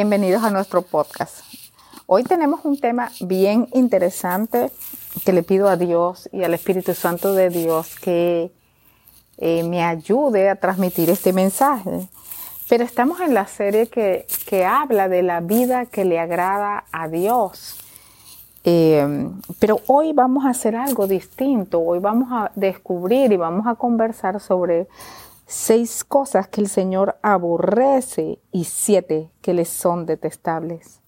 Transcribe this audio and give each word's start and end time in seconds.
Bienvenidos 0.00 0.44
a 0.44 0.50
nuestro 0.50 0.82
podcast. 0.82 1.40
Hoy 2.06 2.22
tenemos 2.22 2.64
un 2.64 2.78
tema 2.78 3.10
bien 3.20 3.66
interesante 3.72 4.70
que 5.24 5.32
le 5.32 5.42
pido 5.42 5.68
a 5.68 5.76
Dios 5.76 6.28
y 6.32 6.44
al 6.44 6.54
Espíritu 6.54 6.94
Santo 6.94 7.34
de 7.34 7.50
Dios 7.50 7.96
que 8.00 8.52
eh, 9.38 9.64
me 9.64 9.82
ayude 9.82 10.50
a 10.50 10.54
transmitir 10.54 11.10
este 11.10 11.32
mensaje. 11.32 12.08
Pero 12.68 12.84
estamos 12.84 13.18
en 13.18 13.34
la 13.34 13.48
serie 13.48 13.88
que, 13.88 14.28
que 14.46 14.64
habla 14.64 15.08
de 15.08 15.24
la 15.24 15.40
vida 15.40 15.86
que 15.86 16.04
le 16.04 16.20
agrada 16.20 16.84
a 16.92 17.08
Dios. 17.08 17.80
Eh, 18.62 19.28
pero 19.58 19.80
hoy 19.88 20.12
vamos 20.12 20.44
a 20.44 20.50
hacer 20.50 20.76
algo 20.76 21.08
distinto. 21.08 21.80
Hoy 21.80 21.98
vamos 21.98 22.28
a 22.30 22.52
descubrir 22.54 23.32
y 23.32 23.36
vamos 23.36 23.66
a 23.66 23.74
conversar 23.74 24.38
sobre 24.38 24.86
seis 25.48 26.04
cosas 26.04 26.46
que 26.46 26.60
el 26.60 26.68
Señor 26.68 27.18
aborrece 27.22 28.38
y 28.52 28.64
siete 28.64 29.32
que 29.40 29.54
les 29.54 29.70
son 29.70 30.04
detestables. 30.04 31.00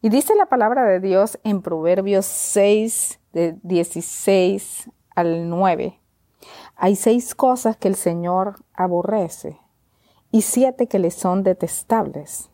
Y 0.00 0.08
dice 0.08 0.34
la 0.34 0.46
palabra 0.46 0.84
de 0.84 0.98
Dios 0.98 1.38
en 1.44 1.60
Proverbios 1.60 2.24
6, 2.24 3.20
de 3.34 3.58
16 3.62 4.90
al 5.14 5.50
9. 5.50 6.00
Hay 6.74 6.96
seis 6.96 7.34
cosas 7.34 7.76
que 7.76 7.88
el 7.88 7.96
Señor 7.96 8.64
aborrece 8.72 9.60
y 10.32 10.40
siete 10.40 10.86
que 10.86 10.98
le 10.98 11.10
son 11.10 11.42
detestables. 11.42 12.48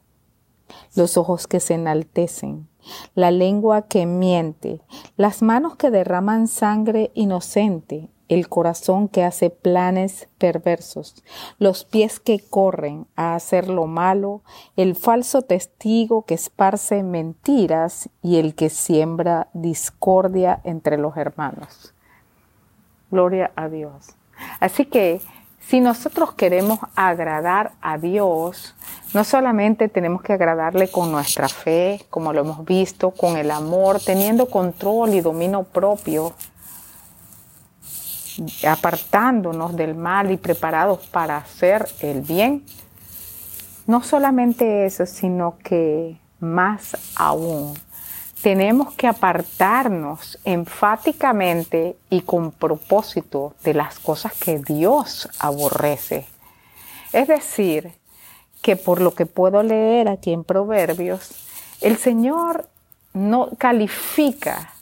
Los 0.97 1.17
ojos 1.17 1.47
que 1.47 1.61
se 1.61 1.75
enaltecen, 1.75 2.69
la 3.15 3.31
lengua 3.31 3.83
que 3.83 4.07
miente, 4.07 4.83
las 5.17 5.41
manos 5.41 5.77
que 5.77 5.93
derraman 5.93 6.49
sangre 6.49 7.13
inocente, 7.15 8.11
el 8.29 8.49
corazón 8.49 9.09
que 9.09 9.25
hace 9.25 9.51
planes 9.51 10.29
perversos, 10.39 11.23
los 11.59 11.85
pies 11.85 12.21
que 12.21 12.41
corren 12.41 13.07
a 13.17 13.35
hacer 13.35 13.69
lo 13.69 13.87
malo, 13.87 14.43
el 14.77 14.97
falso 14.97 15.43
testigo 15.43 16.23
que 16.23 16.35
esparce 16.35 17.03
mentiras 17.03 18.09
y 18.23 18.39
el 18.39 18.55
que 18.55 18.71
siembra 18.71 19.49
discordia 19.53 20.61
entre 20.65 20.99
los 20.99 21.17
hermanos. 21.17 21.95
Gloria 23.11 23.53
a 23.55 23.69
Dios. 23.69 24.17
Así 24.61 24.87
que 24.87 25.21
si 25.61 25.81
nosotros 25.81 26.33
queremos 26.35 26.79
agradar 26.95 27.73
a 27.81 27.99
Dios, 27.99 28.77
no 29.15 29.25
solamente 29.25 29.89
tenemos 29.89 30.23
que 30.23 30.33
agradarle 30.33 30.89
con 30.89 31.11
nuestra 31.11 31.49
fe, 31.49 32.07
como 32.09 32.33
lo 32.33 32.43
hemos 32.43 32.65
visto, 32.65 33.11
con 33.11 33.37
el 33.37 33.51
amor, 33.51 33.99
teniendo 33.99 34.47
control 34.47 35.15
y 35.15 35.21
dominio 35.21 35.65
propio, 35.65 36.35
apartándonos 38.67 39.77
del 39.77 39.95
mal 39.95 40.31
y 40.31 40.37
preparados 40.37 41.07
para 41.07 41.37
hacer 41.37 41.89
el 42.01 42.23
bien. 42.23 42.65
No 43.87 44.03
solamente 44.03 44.87
eso, 44.87 45.07
sino 45.07 45.57
que 45.63 46.19
más 46.41 46.97
aún, 47.15 47.75
tenemos 48.43 48.93
que 48.95 49.07
apartarnos 49.07 50.39
enfáticamente 50.45 51.97
y 52.11 52.21
con 52.23 52.53
propósito 52.53 53.55
de 53.65 53.75
las 53.75 53.99
cosas 53.99 54.35
que 54.35 54.59
Dios 54.59 55.29
aborrece. 55.39 56.27
Es 57.13 57.29
decir, 57.29 57.93
que 58.63 58.77
por 58.77 59.01
lo 59.01 59.15
que 59.15 59.27
puedo 59.27 59.63
leer 59.63 60.09
aquí 60.09 60.33
en 60.33 60.45
Proverbios, 60.45 61.31
el 61.81 61.97
Señor 61.97 62.69
no 63.15 63.51
califica 63.59 64.76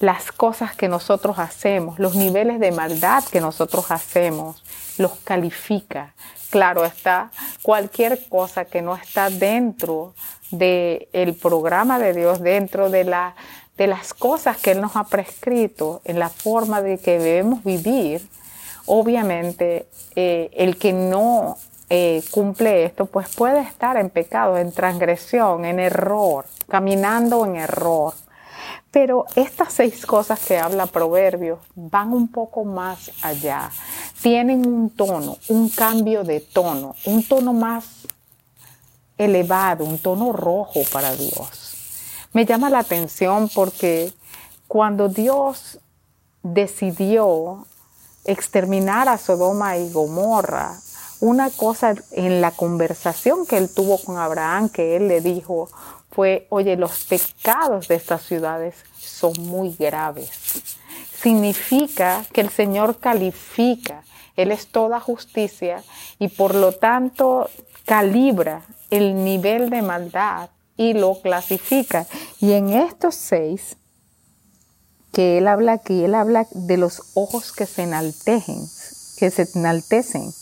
las 0.00 0.30
cosas 0.32 0.76
que 0.76 0.88
nosotros 0.88 1.38
hacemos, 1.38 1.98
los 1.98 2.14
niveles 2.14 2.60
de 2.60 2.70
maldad 2.72 3.24
que 3.24 3.40
nosotros 3.40 3.90
hacemos, 3.90 4.62
los 4.96 5.12
califica. 5.24 6.14
Claro 6.50 6.84
está, 6.84 7.30
cualquier 7.62 8.28
cosa 8.28 8.64
que 8.64 8.80
no 8.80 8.94
está 8.94 9.28
dentro 9.28 10.14
del 10.50 11.08
el 11.12 11.34
programa 11.34 11.98
de 11.98 12.14
Dios, 12.14 12.40
dentro 12.40 12.90
de, 12.90 13.04
la, 13.04 13.34
de 13.76 13.86
las 13.86 14.14
cosas 14.14 14.56
que 14.56 14.70
Él 14.70 14.80
nos 14.80 14.96
ha 14.96 15.04
prescrito, 15.04 16.00
en 16.04 16.18
la 16.18 16.30
forma 16.30 16.80
de 16.80 16.98
que 16.98 17.18
debemos 17.18 17.64
vivir, 17.64 18.26
obviamente 18.86 19.88
eh, 20.16 20.50
el 20.54 20.78
que 20.78 20.92
no 20.92 21.58
eh, 21.90 22.22
cumple 22.30 22.84
esto, 22.84 23.06
pues 23.06 23.34
puede 23.34 23.60
estar 23.60 23.96
en 23.96 24.10
pecado, 24.10 24.58
en 24.58 24.72
transgresión, 24.72 25.64
en 25.64 25.80
error, 25.80 26.46
caminando 26.68 27.44
en 27.44 27.56
error. 27.56 28.14
Pero 28.90 29.26
estas 29.34 29.72
seis 29.72 30.06
cosas 30.06 30.40
que 30.40 30.58
habla 30.58 30.86
Proverbios 30.86 31.58
van 31.74 32.12
un 32.12 32.28
poco 32.28 32.64
más 32.64 33.10
allá. 33.22 33.70
Tienen 34.22 34.66
un 34.66 34.90
tono, 34.90 35.36
un 35.48 35.68
cambio 35.68 36.24
de 36.24 36.40
tono, 36.40 36.94
un 37.04 37.22
tono 37.22 37.52
más 37.52 37.84
elevado, 39.18 39.84
un 39.84 39.98
tono 39.98 40.32
rojo 40.32 40.80
para 40.90 41.14
Dios. 41.14 41.74
Me 42.32 42.46
llama 42.46 42.70
la 42.70 42.78
atención 42.80 43.50
porque 43.54 44.12
cuando 44.66 45.08
Dios 45.08 45.78
decidió 46.42 47.66
exterminar 48.24 49.08
a 49.08 49.18
Sodoma 49.18 49.76
y 49.76 49.90
Gomorra, 49.90 50.78
una 51.20 51.50
cosa 51.50 51.94
en 52.12 52.40
la 52.40 52.52
conversación 52.52 53.44
que 53.46 53.56
él 53.56 53.68
tuvo 53.72 53.98
con 53.98 54.18
Abraham, 54.18 54.68
que 54.68 54.96
él 54.96 55.08
le 55.08 55.20
dijo, 55.20 55.68
fue, 56.18 56.48
oye, 56.50 56.76
los 56.76 57.04
pecados 57.04 57.86
de 57.86 57.94
estas 57.94 58.22
ciudades 58.22 58.74
son 58.98 59.34
muy 59.38 59.76
graves. 59.78 60.28
Significa 61.14 62.24
que 62.32 62.40
el 62.40 62.50
Señor 62.50 62.98
califica, 62.98 64.02
Él 64.34 64.50
es 64.50 64.66
toda 64.66 64.98
justicia 64.98 65.80
y 66.18 66.26
por 66.26 66.56
lo 66.56 66.72
tanto 66.72 67.48
calibra 67.84 68.62
el 68.90 69.22
nivel 69.22 69.70
de 69.70 69.80
maldad 69.80 70.50
y 70.76 70.94
lo 70.94 71.20
clasifica. 71.20 72.04
Y 72.40 72.50
en 72.50 72.70
estos 72.70 73.14
seis 73.14 73.76
que 75.12 75.38
Él 75.38 75.46
habla 75.46 75.74
aquí, 75.74 76.02
Él 76.02 76.16
habla 76.16 76.48
de 76.50 76.78
los 76.78 77.12
ojos 77.14 77.52
que 77.52 77.64
se 77.64 77.84
enaltecen, 77.84 78.58
que 79.20 79.30
se 79.30 79.46
enaltecen 79.54 80.32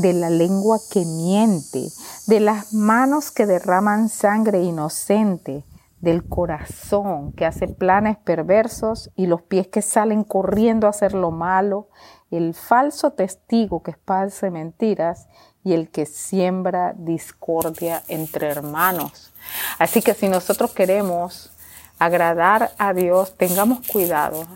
de 0.00 0.12
la 0.12 0.30
lengua 0.30 0.78
que 0.90 1.04
miente, 1.04 1.88
de 2.26 2.40
las 2.40 2.72
manos 2.72 3.30
que 3.30 3.46
derraman 3.46 4.08
sangre 4.08 4.62
inocente, 4.62 5.64
del 6.00 6.26
corazón 6.26 7.32
que 7.32 7.44
hace 7.44 7.68
planes 7.68 8.16
perversos 8.16 9.10
y 9.16 9.26
los 9.26 9.42
pies 9.42 9.68
que 9.68 9.82
salen 9.82 10.24
corriendo 10.24 10.86
a 10.86 10.90
hacer 10.90 11.12
lo 11.12 11.30
malo, 11.30 11.88
el 12.30 12.54
falso 12.54 13.12
testigo 13.12 13.82
que 13.82 13.90
esparce 13.90 14.50
mentiras 14.50 15.28
y 15.62 15.74
el 15.74 15.90
que 15.90 16.06
siembra 16.06 16.94
discordia 16.96 18.02
entre 18.08 18.48
hermanos. 18.48 19.32
Así 19.78 20.00
que 20.00 20.14
si 20.14 20.28
nosotros 20.28 20.72
queremos 20.72 21.52
agradar 21.98 22.72
a 22.78 22.94
Dios, 22.94 23.36
tengamos 23.36 23.86
cuidado 23.86 24.46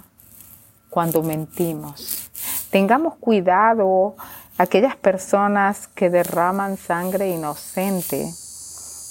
cuando 0.88 1.22
mentimos. 1.22 2.30
Tengamos 2.70 3.16
cuidado 3.16 4.16
aquellas 4.58 4.96
personas 4.96 5.88
que 5.88 6.10
derraman 6.10 6.76
sangre 6.76 7.30
inocente, 7.30 8.32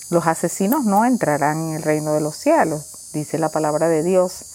los 0.10 0.28
asesinos 0.28 0.86
no 0.86 1.06
entrarán 1.06 1.70
en 1.70 1.76
el 1.76 1.84
reino 1.84 2.14
de 2.14 2.22
los 2.22 2.36
cielos, 2.36 3.12
dice 3.14 3.38
la 3.38 3.50
palabra 3.50 3.90
de 3.90 4.04
Dios. 4.04 4.54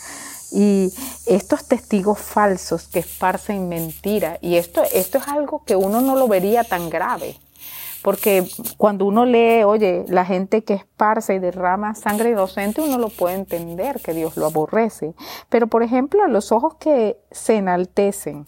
Y 0.50 0.94
estos 1.26 1.66
testigos 1.66 2.18
falsos 2.18 2.88
que 2.88 3.00
esparcen 3.00 3.68
mentira, 3.68 4.38
y 4.40 4.56
esto, 4.56 4.82
esto 4.94 5.18
es 5.18 5.28
algo 5.28 5.62
que 5.64 5.76
uno 5.76 6.00
no 6.00 6.16
lo 6.16 6.26
vería 6.26 6.64
tan 6.64 6.88
grave, 6.88 7.38
porque 8.02 8.48
cuando 8.78 9.04
uno 9.04 9.26
lee, 9.26 9.64
oye, 9.64 10.04
la 10.08 10.24
gente 10.24 10.64
que 10.64 10.74
esparce 10.74 11.34
y 11.34 11.38
derrama 11.38 11.94
sangre 11.94 12.30
inocente, 12.30 12.80
uno 12.80 12.96
lo 12.96 13.08
puede 13.08 13.34
entender 13.34 14.00
que 14.00 14.14
Dios 14.14 14.36
lo 14.36 14.46
aborrece. 14.46 15.14
Pero, 15.48 15.66
por 15.66 15.82
ejemplo, 15.82 16.26
los 16.28 16.52
ojos 16.52 16.76
que 16.76 17.18
se 17.30 17.56
enaltecen, 17.56 18.46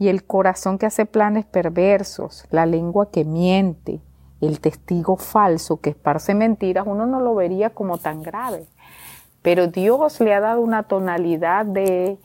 y 0.00 0.08
el 0.08 0.24
corazón 0.24 0.78
que 0.78 0.86
hace 0.86 1.04
planes 1.04 1.44
perversos, 1.44 2.46
la 2.50 2.64
lengua 2.64 3.10
que 3.10 3.26
miente, 3.26 4.00
el 4.40 4.58
testigo 4.58 5.18
falso 5.18 5.82
que 5.82 5.90
esparce 5.90 6.34
mentiras, 6.34 6.86
uno 6.86 7.04
no 7.04 7.20
lo 7.20 7.34
vería 7.34 7.68
como 7.68 7.98
tan 7.98 8.22
grave. 8.22 8.66
Pero 9.42 9.66
Dios 9.66 10.18
le 10.20 10.32
ha 10.32 10.40
dado 10.40 10.62
una 10.62 10.84
tonalidad 10.84 11.66
de 11.66 12.18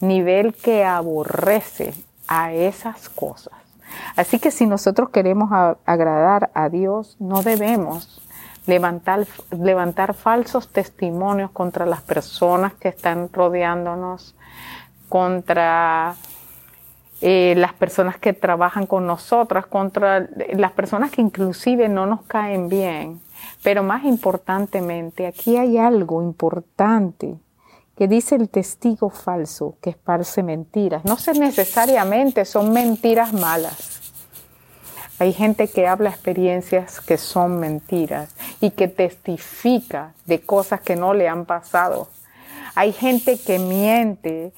nivel 0.00 0.52
que 0.52 0.84
aborrece 0.84 1.94
a 2.28 2.52
esas 2.52 3.08
cosas. 3.08 3.54
Así 4.16 4.38
que 4.38 4.50
si 4.50 4.66
nosotros 4.66 5.08
queremos 5.08 5.50
agradar 5.86 6.50
a 6.52 6.68
Dios, 6.68 7.16
no 7.20 7.42
debemos 7.42 8.20
levantar, 8.66 10.12
falsos 10.12 10.68
testimonios 10.68 11.50
contra 11.52 11.86
las 11.86 12.02
personas 12.02 12.74
que 12.74 12.88
están 12.88 13.30
rodeándonos, 13.32 14.34
contra 15.08 16.16
eh, 17.20 17.54
las 17.56 17.72
personas 17.72 18.18
que 18.18 18.32
trabajan 18.32 18.86
con 18.86 19.06
nosotras, 19.06 19.66
contra 19.66 20.28
las 20.52 20.72
personas 20.72 21.10
que 21.10 21.22
inclusive 21.22 21.88
no 21.88 22.06
nos 22.06 22.22
caen 22.22 22.68
bien. 22.68 23.20
Pero 23.62 23.82
más 23.82 24.04
importantemente, 24.04 25.26
aquí 25.26 25.56
hay 25.56 25.78
algo 25.78 26.22
importante 26.22 27.36
que 27.96 28.08
dice 28.08 28.34
el 28.34 28.48
testigo 28.48 29.10
falso 29.10 29.76
que 29.80 29.90
esparce 29.90 30.42
mentiras. 30.42 31.04
No 31.04 31.16
sé 31.16 31.32
necesariamente 31.34 32.44
son 32.44 32.72
mentiras 32.72 33.32
malas. 33.32 33.94
Hay 35.20 35.32
gente 35.32 35.68
que 35.68 35.86
habla 35.86 36.10
experiencias 36.10 37.00
que 37.00 37.18
son 37.18 37.60
mentiras 37.60 38.34
y 38.60 38.70
que 38.70 38.88
testifica 38.88 40.12
de 40.26 40.40
cosas 40.40 40.80
que 40.80 40.96
no 40.96 41.14
le 41.14 41.28
han 41.28 41.44
pasado. 41.44 42.08
Hay 42.74 42.92
gente 42.92 43.38
que 43.38 43.60
miente 43.60 44.52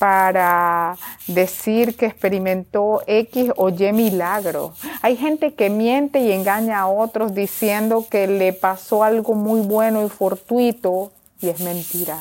para 0.00 0.96
decir 1.26 1.94
que 1.94 2.06
experimentó 2.06 3.02
X 3.06 3.52
o 3.56 3.68
Y 3.68 3.92
milagro. 3.92 4.72
Hay 5.02 5.14
gente 5.18 5.52
que 5.52 5.68
miente 5.68 6.20
y 6.20 6.32
engaña 6.32 6.80
a 6.80 6.88
otros 6.88 7.34
diciendo 7.34 8.06
que 8.10 8.26
le 8.26 8.54
pasó 8.54 9.04
algo 9.04 9.34
muy 9.34 9.60
bueno 9.60 10.02
y 10.06 10.08
fortuito 10.08 11.12
y 11.42 11.50
es 11.50 11.60
mentira. 11.60 12.18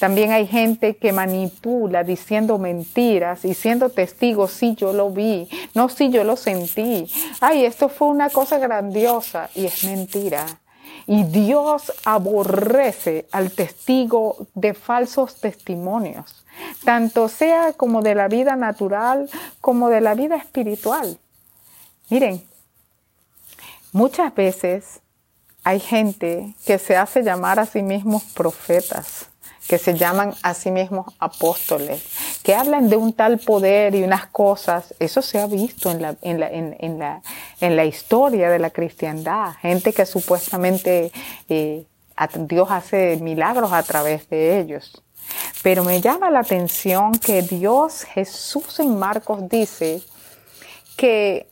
También 0.00 0.32
hay 0.32 0.48
gente 0.48 0.96
que 0.96 1.12
manipula 1.12 2.02
diciendo 2.02 2.58
mentiras 2.58 3.44
y 3.44 3.54
siendo 3.54 3.88
testigo, 3.88 4.48
sí, 4.48 4.74
yo 4.74 4.92
lo 4.92 5.10
vi, 5.10 5.48
no, 5.74 5.88
sí, 5.88 6.10
yo 6.10 6.24
lo 6.24 6.34
sentí. 6.34 7.06
Ay, 7.40 7.64
esto 7.64 7.88
fue 7.88 8.08
una 8.08 8.28
cosa 8.28 8.58
grandiosa 8.58 9.50
y 9.54 9.66
es 9.66 9.84
mentira. 9.84 10.61
Y 11.06 11.24
Dios 11.24 11.92
aborrece 12.04 13.26
al 13.32 13.50
testigo 13.50 14.46
de 14.54 14.74
falsos 14.74 15.36
testimonios, 15.36 16.44
tanto 16.84 17.28
sea 17.28 17.72
como 17.72 18.02
de 18.02 18.14
la 18.14 18.28
vida 18.28 18.56
natural 18.56 19.28
como 19.60 19.88
de 19.88 20.00
la 20.00 20.14
vida 20.14 20.36
espiritual. 20.36 21.18
Miren, 22.08 22.44
muchas 23.92 24.34
veces 24.34 25.00
hay 25.64 25.80
gente 25.80 26.54
que 26.64 26.78
se 26.78 26.96
hace 26.96 27.22
llamar 27.22 27.60
a 27.60 27.66
sí 27.66 27.82
mismos 27.82 28.22
profetas 28.34 29.31
que 29.68 29.78
se 29.78 29.94
llaman 29.94 30.34
a 30.42 30.54
sí 30.54 30.70
mismos 30.70 31.06
apóstoles, 31.18 32.02
que 32.42 32.54
hablan 32.54 32.88
de 32.88 32.96
un 32.96 33.12
tal 33.12 33.38
poder 33.38 33.94
y 33.94 34.02
unas 34.02 34.26
cosas, 34.26 34.94
eso 34.98 35.22
se 35.22 35.40
ha 35.40 35.46
visto 35.46 35.90
en 35.90 36.02
la, 36.02 36.16
en 36.22 36.40
la, 36.40 36.48
en, 36.50 36.98
la, 36.98 37.22
en 37.60 37.76
la 37.76 37.84
historia 37.84 38.50
de 38.50 38.58
la 38.58 38.70
cristiandad, 38.70 39.52
gente 39.60 39.92
que 39.92 40.04
supuestamente 40.04 41.12
eh, 41.48 41.86
Dios 42.40 42.68
hace 42.70 43.16
milagros 43.16 43.72
a 43.72 43.82
través 43.82 44.28
de 44.28 44.60
ellos. 44.60 45.02
Pero 45.62 45.84
me 45.84 46.00
llama 46.00 46.30
la 46.30 46.40
atención 46.40 47.12
que 47.12 47.42
Dios, 47.42 48.04
Jesús 48.04 48.80
en 48.80 48.98
Marcos 48.98 49.48
dice 49.48 50.02
que 50.96 51.46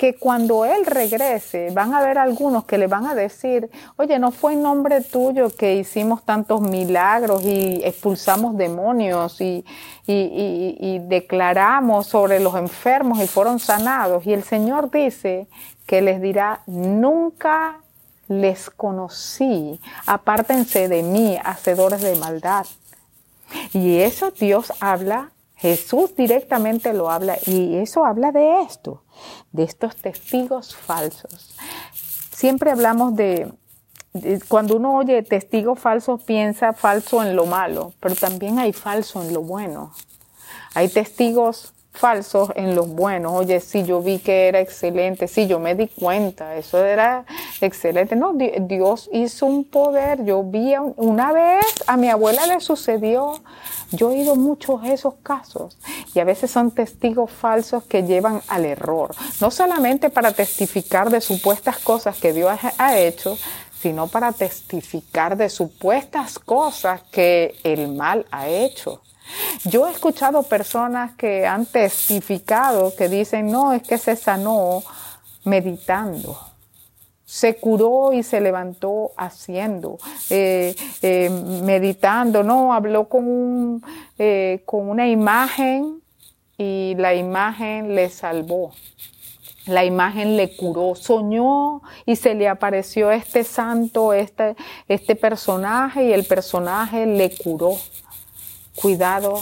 que 0.00 0.14
cuando 0.14 0.64
Él 0.64 0.86
regrese 0.86 1.68
van 1.72 1.92
a 1.92 1.98
haber 1.98 2.16
algunos 2.16 2.64
que 2.64 2.78
le 2.78 2.86
van 2.86 3.06
a 3.06 3.14
decir, 3.14 3.68
oye, 3.96 4.18
no 4.18 4.30
fue 4.30 4.54
en 4.54 4.62
nombre 4.62 5.02
tuyo 5.02 5.50
que 5.50 5.74
hicimos 5.74 6.22
tantos 6.22 6.62
milagros 6.62 7.44
y 7.44 7.82
expulsamos 7.84 8.56
demonios 8.56 9.42
y, 9.42 9.62
y, 10.06 11.00
declaramos 11.00 12.06
sobre 12.06 12.40
los 12.40 12.54
enfermos 12.54 13.20
y 13.20 13.26
fueron 13.26 13.58
sanados. 13.58 14.24
Y 14.24 14.32
el 14.32 14.42
Señor 14.42 14.90
dice 14.90 15.48
que 15.84 16.00
les 16.00 16.22
dirá, 16.22 16.62
nunca 16.66 17.82
les 18.26 18.70
conocí, 18.70 19.78
apártense 20.06 20.88
de 20.88 21.02
mí, 21.02 21.36
hacedores 21.44 22.00
de 22.00 22.16
maldad. 22.16 22.64
Y 23.74 23.98
eso 23.98 24.30
Dios 24.30 24.72
habla 24.80 25.30
Jesús 25.60 26.16
directamente 26.16 26.94
lo 26.94 27.10
habla 27.10 27.36
y 27.44 27.76
eso 27.76 28.06
habla 28.06 28.32
de 28.32 28.62
esto, 28.62 29.02
de 29.52 29.64
estos 29.64 29.96
testigos 29.96 30.74
falsos. 30.74 31.54
Siempre 32.32 32.70
hablamos 32.70 33.16
de, 33.16 33.52
cuando 34.48 34.76
uno 34.76 34.96
oye 34.96 35.22
testigo 35.22 35.74
falso 35.74 36.18
piensa 36.18 36.72
falso 36.72 37.22
en 37.22 37.36
lo 37.36 37.46
malo, 37.46 37.92
pero 38.00 38.14
también 38.14 38.58
hay 38.58 38.72
falso 38.72 39.22
en 39.22 39.32
lo 39.32 39.42
bueno. 39.42 39.92
Hay 40.74 40.88
testigos 40.88 41.74
falsos 41.92 42.50
en 42.54 42.74
lo 42.74 42.84
bueno. 42.84 43.34
Oye, 43.34 43.60
sí, 43.60 43.84
yo 43.84 44.00
vi 44.00 44.18
que 44.18 44.48
era 44.48 44.60
excelente, 44.60 45.28
sí, 45.28 45.46
yo 45.46 45.58
me 45.58 45.74
di 45.74 45.88
cuenta, 45.88 46.56
eso 46.56 46.84
era 46.84 47.24
excelente. 47.60 48.16
No, 48.16 48.32
Dios 48.32 49.10
hizo 49.12 49.46
un 49.46 49.64
poder. 49.64 50.24
Yo 50.24 50.42
vi 50.42 50.74
una 50.96 51.32
vez, 51.32 51.64
a 51.86 51.96
mi 51.96 52.08
abuela 52.08 52.46
le 52.46 52.60
sucedió, 52.60 53.40
yo 53.92 54.10
he 54.10 54.14
oído 54.14 54.36
muchos 54.36 54.82
de 54.82 54.92
esos 54.92 55.14
casos 55.22 55.76
y 56.14 56.20
a 56.20 56.24
veces 56.24 56.50
son 56.50 56.70
testigos 56.70 57.30
falsos 57.30 57.84
que 57.84 58.04
llevan 58.04 58.40
al 58.48 58.64
error, 58.64 59.14
no 59.40 59.50
solamente 59.50 60.10
para 60.10 60.32
testificar 60.32 61.10
de 61.10 61.20
supuestas 61.20 61.78
cosas 61.78 62.16
que 62.18 62.32
Dios 62.32 62.52
ha 62.78 62.98
hecho, 62.98 63.36
sino 63.80 64.08
para 64.08 64.32
testificar 64.32 65.36
de 65.36 65.48
supuestas 65.48 66.38
cosas 66.38 67.02
que 67.10 67.56
el 67.64 67.88
mal 67.88 68.26
ha 68.30 68.48
hecho. 68.48 69.02
Yo 69.64 69.86
he 69.86 69.90
escuchado 69.90 70.42
personas 70.42 71.12
que 71.16 71.46
han 71.46 71.66
testificado 71.66 72.94
que 72.94 73.08
dicen, 73.08 73.50
no, 73.50 73.72
es 73.72 73.82
que 73.82 73.98
se 73.98 74.16
sanó 74.16 74.82
meditando 75.44 76.50
se 77.30 77.54
curó 77.54 78.12
y 78.12 78.24
se 78.24 78.40
levantó 78.40 79.12
haciendo, 79.16 79.98
eh, 80.30 80.74
eh, 81.00 81.30
meditando, 81.30 82.42
no, 82.42 82.74
habló 82.74 83.08
con, 83.08 83.84
eh, 84.18 84.62
con 84.66 84.88
una 84.88 85.08
imagen 85.08 86.02
y 86.58 86.96
la 86.98 87.14
imagen 87.14 87.94
le 87.94 88.08
salvó. 88.10 88.72
La 89.66 89.84
imagen 89.84 90.36
le 90.36 90.56
curó, 90.56 90.96
soñó 90.96 91.82
y 92.04 92.16
se 92.16 92.34
le 92.34 92.48
apareció 92.48 93.12
este 93.12 93.44
santo, 93.44 94.12
este, 94.12 94.56
este 94.88 95.14
personaje 95.14 96.06
y 96.06 96.12
el 96.12 96.24
personaje 96.24 97.06
le 97.06 97.32
curó. 97.36 97.76
Cuidado 98.80 99.40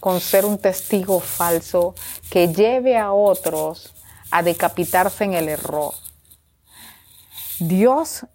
con 0.00 0.20
ser 0.20 0.44
un 0.44 0.58
testigo 0.58 1.20
falso 1.20 1.94
que 2.30 2.48
lleve 2.52 2.96
a 2.96 3.12
otros 3.12 3.92
a 4.30 4.42
decapitarse 4.42 5.24
en 5.24 5.34
el 5.34 5.48
error. 5.48 5.94
Dios 7.58 8.26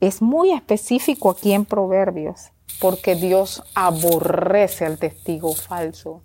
es 0.00 0.20
muy 0.20 0.50
específico 0.50 1.30
aquí 1.30 1.52
en 1.52 1.64
Proverbios, 1.64 2.50
porque 2.80 3.14
Dios 3.14 3.62
aborrece 3.74 4.84
al 4.84 4.98
testigo 4.98 5.54
falso. 5.54 6.24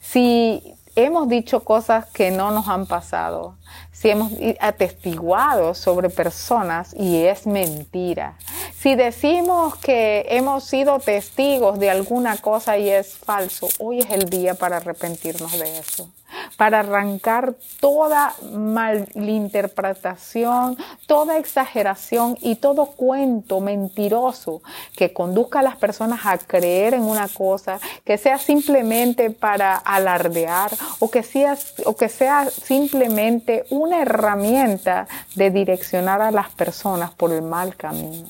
Si 0.00 0.62
hemos 0.94 1.28
dicho 1.28 1.64
cosas 1.64 2.06
que 2.10 2.30
no 2.30 2.50
nos 2.50 2.68
han 2.68 2.86
pasado, 2.86 3.56
si 3.94 4.10
hemos 4.10 4.32
atestiguado 4.60 5.72
sobre 5.72 6.10
personas 6.10 6.94
y 6.98 7.24
es 7.24 7.46
mentira, 7.46 8.36
si 8.84 8.94
decimos 8.96 9.76
que 9.76 10.26
hemos 10.28 10.64
sido 10.64 10.98
testigos 10.98 11.78
de 11.78 11.88
alguna 11.88 12.36
cosa 12.36 12.76
y 12.76 12.90
es 12.90 13.16
falso, 13.16 13.66
hoy 13.78 14.00
es 14.00 14.10
el 14.10 14.28
día 14.28 14.52
para 14.52 14.76
arrepentirnos 14.76 15.58
de 15.58 15.78
eso. 15.78 16.10
Para 16.58 16.80
arrancar 16.80 17.54
toda 17.80 18.34
malinterpretación, 18.52 20.76
toda 21.06 21.38
exageración 21.38 22.36
y 22.42 22.56
todo 22.56 22.84
cuento 22.86 23.60
mentiroso 23.60 24.60
que 24.96 25.14
conduzca 25.14 25.60
a 25.60 25.62
las 25.62 25.76
personas 25.76 26.26
a 26.26 26.36
creer 26.36 26.92
en 26.94 27.04
una 27.04 27.28
cosa, 27.28 27.78
que 28.04 28.18
sea 28.18 28.38
simplemente 28.38 29.30
para 29.30 29.76
alardear 29.76 30.72
o 30.98 31.10
que 31.10 31.22
sea, 31.22 31.56
o 31.86 31.96
que 31.96 32.10
sea 32.10 32.50
simplemente 32.50 33.64
una 33.84 34.02
herramienta 34.02 35.06
de 35.36 35.50
direccionar 35.50 36.22
a 36.22 36.30
las 36.30 36.50
personas 36.50 37.12
por 37.12 37.32
el 37.32 37.42
mal 37.42 37.76
camino. 37.76 38.28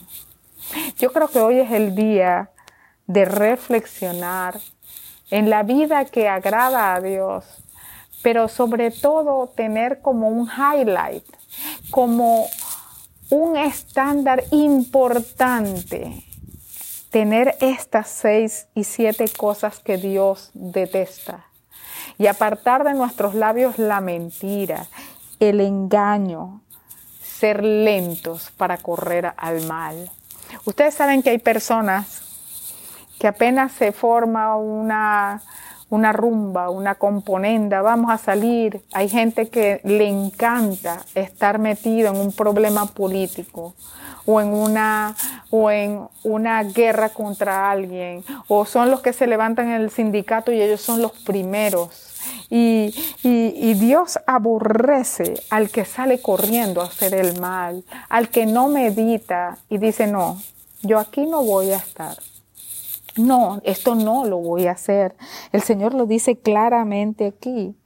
Yo 0.99 1.13
creo 1.13 1.29
que 1.29 1.39
hoy 1.39 1.61
es 1.61 1.71
el 1.71 1.95
día 1.95 2.51
de 3.07 3.25
reflexionar 3.25 4.59
en 5.31 5.51
la 5.51 5.63
vida 5.63 6.05
que 6.07 6.29
agrada 6.29 6.95
a 6.95 7.01
Dios, 7.01 7.45
pero 8.23 8.49
sobre 8.49 8.91
todo 8.91 9.47
tener 9.49 10.01
como 10.01 10.29
un 10.29 10.49
highlight, 10.49 11.25
como 11.91 12.47
un 13.31 13.57
estándar 13.57 14.43
importante, 14.51 16.25
tener 17.11 17.57
estas 17.61 18.09
seis 18.09 18.67
y 18.75 18.85
siete 18.85 19.27
cosas 19.29 19.79
que 19.79 19.99
Dios 19.99 20.51
detesta 20.55 21.47
y 22.19 22.27
apartar 22.27 22.85
de 22.85 22.95
nuestros 22.95 23.35
labios 23.35 23.79
la 23.79 24.01
mentira, 24.01 24.87
el 25.41 25.61
engaño, 25.61 26.63
ser 27.23 27.65
lentos 27.65 28.51
para 28.57 28.79
correr 28.79 29.35
al 29.37 29.67
mal. 29.67 30.11
Ustedes 30.65 30.95
saben 30.95 31.23
que 31.23 31.31
hay 31.31 31.39
personas 31.39 32.23
que 33.19 33.27
apenas 33.27 33.73
se 33.73 33.93
forma 33.93 34.57
una 34.57 35.43
una 35.95 36.13
rumba, 36.13 36.71
una 36.71 36.97
componenda, 36.97 37.81
vamos 37.83 38.11
a 38.11 38.19
salir. 38.19 38.83
Hay 38.93 39.09
gente 39.09 39.49
que 39.49 39.81
le 39.85 40.09
encanta 40.09 41.01
estar 41.15 41.59
metido 41.59 42.11
en 42.11 42.17
un 42.17 42.33
problema 42.33 42.87
político 42.87 43.75
o 44.27 44.41
en 44.41 44.49
una 44.49 45.15
o 45.51 45.71
en 45.71 46.09
una 46.25 46.63
guerra 46.65 47.11
contra 47.11 47.71
alguien 47.71 48.25
o 48.49 48.65
son 48.65 48.91
los 48.91 49.03
que 49.03 49.13
se 49.13 49.27
levantan 49.27 49.69
en 49.69 49.83
el 49.83 49.91
sindicato 49.91 50.51
y 50.51 50.61
ellos 50.61 50.81
son 50.81 51.01
los 51.01 51.13
primeros. 51.13 52.04
Y, 52.51 52.95
Dios 53.75 54.19
aborrece 54.27 55.35
al 55.51 55.71
que 55.71 55.85
sale 55.85 56.21
corriendo 56.21 56.81
a 56.81 56.87
hacer 56.87 57.15
el 57.15 57.39
mal, 57.41 57.85
al 58.09 58.29
que 58.29 58.47
no 58.47 58.69
medita 58.69 59.59
y 59.69 59.79
dice, 59.79 60.07
no, 60.07 60.41
yo 60.83 60.99
aquí 60.99 61.27
no 61.27 61.43
voy 61.43 61.73
a 61.73 61.77
estar. 61.77 62.17
No, 63.17 63.61
esto 63.65 63.95
no 63.95 64.25
lo 64.25 64.39
voy 64.39 64.67
a 64.67 64.73
hacer. 64.73 65.17
El 65.53 65.63
Señor 65.63 65.95
lo 65.95 66.07
dice 66.07 66.37
claramente 66.37 67.27
aquí. 67.27 67.77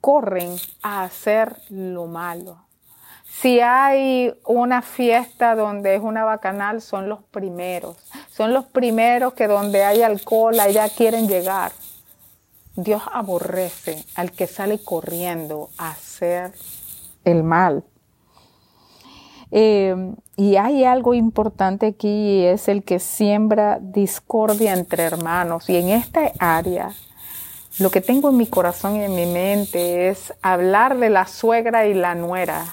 corren 0.00 0.56
a 0.82 1.04
hacer 1.04 1.56
lo 1.70 2.06
malo. 2.06 2.64
Si 3.40 3.60
hay 3.60 4.32
una 4.46 4.80
fiesta 4.80 5.54
donde 5.54 5.96
es 5.96 6.02
una 6.02 6.24
bacanal, 6.24 6.80
son 6.80 7.08
los 7.08 7.22
primeros. 7.24 7.96
Son 8.30 8.54
los 8.54 8.64
primeros 8.64 9.34
que 9.34 9.48
donde 9.48 9.82
hay 9.84 10.02
alcohol, 10.02 10.58
allá 10.60 10.88
quieren 10.88 11.28
llegar. 11.28 11.72
Dios 12.76 13.02
aborrece 13.12 14.04
al 14.14 14.32
que 14.32 14.46
sale 14.46 14.82
corriendo 14.82 15.70
a 15.78 15.90
hacer 15.90 16.52
el 17.24 17.42
mal. 17.44 17.84
Eh, 19.52 19.94
y 20.36 20.56
hay 20.56 20.84
algo 20.84 21.14
importante 21.14 21.86
aquí 21.86 22.08
y 22.08 22.44
es 22.44 22.66
el 22.66 22.82
que 22.82 22.98
siembra 22.98 23.78
discordia 23.80 24.72
entre 24.72 25.04
hermanos. 25.04 25.70
Y 25.70 25.76
en 25.76 25.90
esta 25.90 26.32
área, 26.40 26.92
lo 27.78 27.90
que 27.90 28.00
tengo 28.00 28.30
en 28.30 28.36
mi 28.36 28.46
corazón 28.46 28.96
y 28.96 29.04
en 29.04 29.14
mi 29.14 29.26
mente 29.26 30.08
es 30.08 30.34
hablar 30.42 30.98
de 30.98 31.10
la 31.10 31.26
suegra 31.26 31.86
y 31.86 31.94
la 31.94 32.16
nuera. 32.16 32.64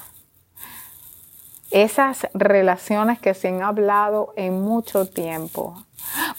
Esas 1.70 2.28
relaciones 2.34 3.20
que 3.20 3.36
se 3.36 3.50
han 3.50 3.62
hablado 3.62 4.34
en 4.36 4.62
mucho 4.62 5.06
tiempo. 5.06 5.86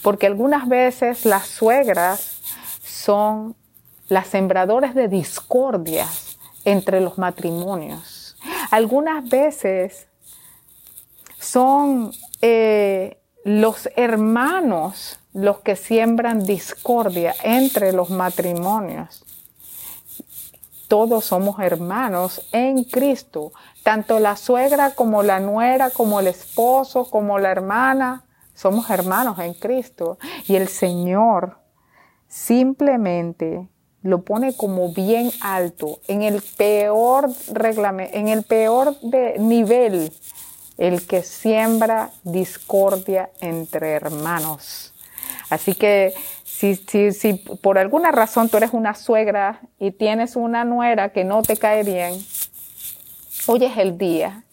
Porque 0.01 0.27
algunas 0.27 0.67
veces 0.67 1.25
las 1.25 1.47
suegras 1.47 2.32
son 3.03 3.57
las 4.07 4.27
sembradoras 4.27 4.95
de 4.95 5.09
discordias 5.09 6.37
entre 6.63 7.01
los 7.01 7.17
matrimonios. 7.17 8.37
Algunas 8.71 9.27
veces 9.27 10.07
son 11.37 12.13
eh, 12.41 13.21
los 13.43 13.89
hermanos 13.97 15.19
los 15.33 15.59
que 15.59 15.75
siembran 15.75 16.45
discordia 16.45 17.35
entre 17.43 17.91
los 17.91 18.09
matrimonios. 18.09 19.25
Todos 20.87 21.25
somos 21.25 21.59
hermanos 21.59 22.47
en 22.53 22.85
Cristo, 22.85 23.51
tanto 23.81 24.19
la 24.19 24.37
suegra 24.37 24.91
como 24.95 25.23
la 25.23 25.41
nuera, 25.41 25.89
como 25.89 26.21
el 26.21 26.27
esposo, 26.27 27.09
como 27.09 27.37
la 27.37 27.51
hermana, 27.51 28.23
somos 28.53 28.89
hermanos 28.89 29.39
en 29.39 29.55
Cristo. 29.55 30.19
Y 30.47 30.55
el 30.55 30.69
Señor 30.69 31.62
simplemente 32.33 33.69
lo 34.01 34.23
pone 34.23 34.57
como 34.57 34.91
bien 34.91 35.31
alto, 35.39 35.99
en 36.07 36.23
el 36.23 36.41
peor 36.41 37.29
en 38.11 38.27
el 38.27 38.41
peor 38.43 38.99
de 39.01 39.35
nivel 39.37 40.11
el 40.79 41.05
que 41.05 41.21
siembra 41.21 42.09
discordia 42.23 43.29
entre 43.39 43.91
hermanos. 43.91 44.95
Así 45.51 45.75
que 45.75 46.15
si, 46.43 46.75
si, 46.75 47.11
si 47.11 47.33
por 47.33 47.77
alguna 47.77 48.11
razón 48.11 48.49
tú 48.49 48.57
eres 48.57 48.73
una 48.73 48.95
suegra 48.95 49.61
y 49.77 49.91
tienes 49.91 50.35
una 50.35 50.65
nuera 50.65 51.09
que 51.09 51.23
no 51.23 51.43
te 51.43 51.55
cae 51.55 51.83
bien, 51.83 52.19
hoy 53.45 53.63
es 53.63 53.77
el 53.77 53.99
día 53.99 54.43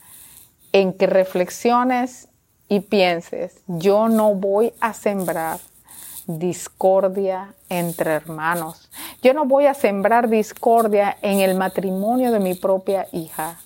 en 0.72 0.92
que 0.92 1.06
reflexiones 1.06 2.28
y 2.68 2.80
pienses, 2.80 3.62
yo 3.66 4.10
no 4.10 4.34
voy 4.34 4.74
a 4.80 4.92
sembrar 4.92 5.58
discordia 6.38 7.54
entre 7.68 8.12
hermanos. 8.12 8.90
Yo 9.22 9.34
no 9.34 9.44
voy 9.44 9.66
a 9.66 9.74
sembrar 9.74 10.28
discordia 10.28 11.16
en 11.22 11.40
el 11.40 11.54
matrimonio 11.54 12.32
de 12.32 12.40
mi 12.40 12.54
propia 12.54 13.06
hija 13.12 13.58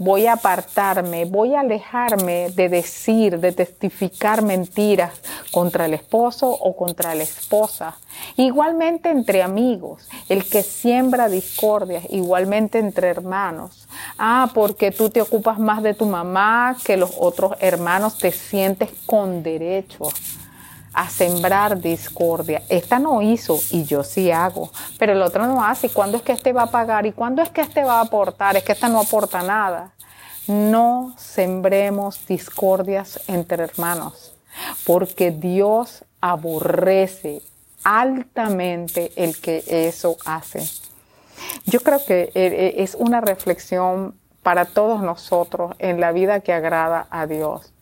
voy 0.00 0.26
a 0.26 0.32
apartarme, 0.32 1.26
voy 1.26 1.54
a 1.54 1.60
alejarme 1.60 2.48
de 2.56 2.70
decir, 2.70 3.38
de 3.38 3.52
testificar 3.52 4.40
mentiras 4.40 5.12
contra 5.50 5.84
el 5.84 5.92
esposo 5.92 6.48
o 6.48 6.74
contra 6.74 7.14
la 7.14 7.22
esposa. 7.22 7.98
Igualmente 8.36 9.10
entre 9.10 9.42
amigos, 9.42 10.08
el 10.30 10.48
que 10.48 10.62
siembra 10.62 11.28
discordias, 11.28 12.04
igualmente 12.08 12.78
entre 12.78 13.08
hermanos. 13.08 13.86
Ah, 14.16 14.50
porque 14.54 14.90
tú 14.90 15.10
te 15.10 15.20
ocupas 15.20 15.58
más 15.58 15.82
de 15.82 15.92
tu 15.92 16.06
mamá 16.06 16.78
que 16.82 16.96
los 16.96 17.10
otros 17.18 17.52
hermanos, 17.60 18.16
te 18.16 18.32
sientes 18.32 18.88
con 19.04 19.42
derecho 19.42 20.08
a 20.92 21.08
sembrar 21.08 21.80
discordia. 21.80 22.62
Esta 22.68 22.98
no 22.98 23.22
hizo 23.22 23.58
y 23.70 23.84
yo 23.84 24.02
sí 24.02 24.30
hago, 24.30 24.70
pero 24.98 25.12
el 25.12 25.22
otro 25.22 25.46
no 25.46 25.64
hace. 25.64 25.86
¿Y 25.86 25.90
cuándo 25.90 26.16
es 26.16 26.22
que 26.22 26.32
este 26.32 26.52
va 26.52 26.64
a 26.64 26.70
pagar? 26.70 27.06
¿Y 27.06 27.12
cuándo 27.12 27.42
es 27.42 27.50
que 27.50 27.60
este 27.60 27.84
va 27.84 27.98
a 27.98 28.02
aportar? 28.02 28.56
Es 28.56 28.64
que 28.64 28.72
esta 28.72 28.88
no 28.88 29.00
aporta 29.00 29.42
nada. 29.42 29.92
No 30.46 31.14
sembremos 31.16 32.26
discordias 32.26 33.20
entre 33.28 33.64
hermanos, 33.64 34.34
porque 34.84 35.30
Dios 35.30 36.04
aborrece 36.20 37.42
altamente 37.84 39.12
el 39.16 39.40
que 39.40 39.62
eso 39.66 40.16
hace. 40.24 40.68
Yo 41.66 41.80
creo 41.80 42.04
que 42.04 42.22
eh, 42.22 42.30
eh, 42.34 42.74
es 42.78 42.94
una 42.94 43.20
reflexión 43.20 44.14
para 44.42 44.64
todos 44.64 45.02
nosotros 45.02 45.74
en 45.78 46.00
la 46.00 46.12
vida 46.12 46.40
que 46.40 46.52
agrada 46.52 47.06
a 47.10 47.26
Dios. 47.26 47.72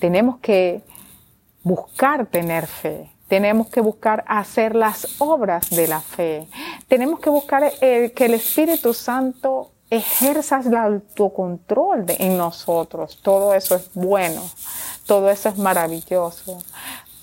Tenemos 0.00 0.38
que 0.38 0.82
buscar 1.66 2.26
tener 2.26 2.68
fe. 2.68 3.10
Tenemos 3.26 3.66
que 3.66 3.80
buscar 3.80 4.24
hacer 4.28 4.76
las 4.76 5.20
obras 5.20 5.68
de 5.70 5.88
la 5.88 6.00
fe. 6.00 6.46
Tenemos 6.86 7.18
que 7.18 7.28
buscar 7.28 7.72
eh, 7.80 8.12
que 8.14 8.26
el 8.26 8.34
Espíritu 8.34 8.94
Santo 8.94 9.72
ejerza 9.90 10.60
el 10.64 10.76
autocontrol 10.76 12.04
en 12.06 12.38
nosotros. 12.38 13.18
Todo 13.20 13.52
eso 13.52 13.74
es 13.74 13.90
bueno. 13.94 14.42
Todo 15.06 15.28
eso 15.28 15.48
es 15.48 15.58
maravilloso. 15.58 16.62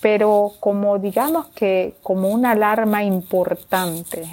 Pero 0.01 0.51
como 0.59 1.00
digamos 1.00 1.47
que 1.55 1.95
como 2.03 2.27
una 2.27 2.51
alarma 2.51 3.01
importante 3.01 4.27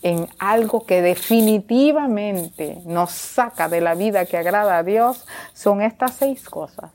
en 0.00 0.26
algo 0.38 0.86
que 0.86 1.02
definitivamente 1.02 2.80
nos 2.86 3.10
saca 3.10 3.68
de 3.68 3.82
la 3.82 3.94
vida 3.94 4.24
que 4.24 4.38
agrada 4.38 4.78
a 4.78 4.82
Dios, 4.84 5.26
son 5.52 5.82
estas 5.82 6.14
seis 6.14 6.48
cosas. 6.48 6.92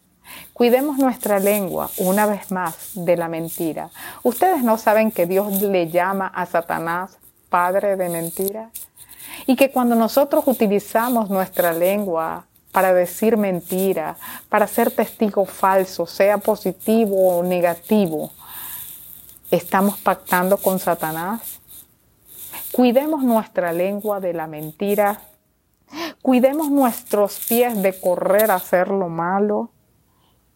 Cuidemos 0.51 0.97
nuestra 0.97 1.39
lengua, 1.39 1.89
una 1.97 2.25
vez 2.25 2.51
más, 2.51 2.91
de 2.93 3.15
la 3.17 3.27
mentira. 3.27 3.89
¿Ustedes 4.23 4.63
no 4.63 4.77
saben 4.77 5.11
que 5.11 5.25
Dios 5.25 5.61
le 5.61 5.89
llama 5.89 6.27
a 6.27 6.45
Satanás 6.45 7.17
padre 7.49 7.95
de 7.95 8.09
mentira? 8.09 8.69
Y 9.47 9.55
que 9.55 9.71
cuando 9.71 9.95
nosotros 9.95 10.43
utilizamos 10.47 11.29
nuestra 11.29 11.73
lengua 11.73 12.45
para 12.71 12.93
decir 12.93 13.37
mentira, 13.37 14.17
para 14.49 14.67
ser 14.67 14.91
testigo 14.91 15.45
falso, 15.45 16.05
sea 16.05 16.37
positivo 16.37 17.37
o 17.37 17.43
negativo, 17.43 18.31
estamos 19.51 19.99
pactando 19.99 20.57
con 20.57 20.79
Satanás. 20.79 21.59
Cuidemos 22.71 23.23
nuestra 23.23 23.71
lengua 23.71 24.19
de 24.19 24.33
la 24.33 24.47
mentira. 24.47 25.21
Cuidemos 26.21 26.71
nuestros 26.71 27.39
pies 27.47 27.79
de 27.81 27.99
correr 27.99 28.49
a 28.49 28.55
hacer 28.55 28.87
lo 28.87 29.09
malo. 29.09 29.72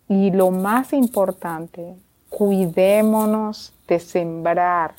Y 0.10 0.32
lo 0.32 0.52
más 0.52 0.94
importante, 0.94 1.96
cuidémonos 2.30 3.74
de 3.88 4.00
sembrar 4.00 4.94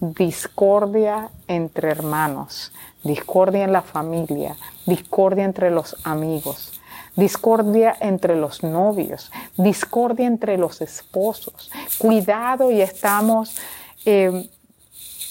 discordia 0.00 1.30
entre 1.46 1.90
hermanos, 1.90 2.72
discordia 3.04 3.64
en 3.64 3.72
la 3.72 3.82
familia, 3.82 4.56
discordia 4.86 5.44
entre 5.44 5.70
los 5.70 5.96
amigos, 6.04 6.80
discordia 7.16 7.96
entre 8.00 8.36
los 8.36 8.62
novios, 8.62 9.30
discordia 9.56 10.26
entre 10.26 10.56
los 10.56 10.80
esposos. 10.80 11.70
Cuidado 11.98 12.70
y 12.70 12.80
estamos 12.80 13.56
eh, 14.04 14.48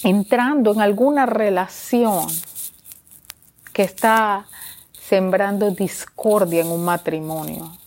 entrando 0.04 0.72
en 0.72 0.80
alguna 0.80 1.26
relación 1.26 2.26
que 3.72 3.82
está 3.82 4.46
sembrando 4.92 5.70
discordia 5.70 6.60
en 6.60 6.68
un 6.68 6.84
matrimonio. 6.84 7.79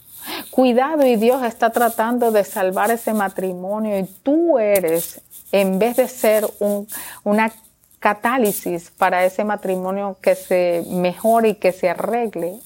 Cuidado 0.54 1.04
y 1.04 1.16
Dios 1.16 1.42
está 1.42 1.72
tratando 1.72 2.32
de 2.32 2.44
salvar 2.44 2.92
ese 2.92 3.12
matrimonio 3.12 3.98
y 3.98 4.04
tú 4.04 4.60
eres, 4.60 5.20
en 5.52 5.80
vez 5.80 5.96
de 5.96 6.08
ser 6.08 6.48
un, 6.60 6.88
una 7.24 7.52
catálisis 7.98 8.92
para 8.92 9.26
ese 9.26 9.44
matrimonio 9.44 10.16
que 10.22 10.36
se 10.36 10.86
mejore 10.90 11.50
y 11.50 11.56
que 11.56 11.72
se 11.72 11.90
arregle, 11.90 12.60